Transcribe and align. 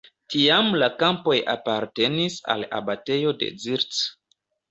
Tiam 0.33 0.69
la 0.83 0.87
kampoj 1.03 1.35
apartenis 1.53 2.39
al 2.55 2.65
abatejo 2.79 3.35
de 3.43 3.51
Zirc. 3.67 4.01